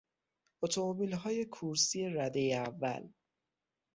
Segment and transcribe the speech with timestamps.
[0.63, 3.09] اتومبیلهای کورسی ردهی اول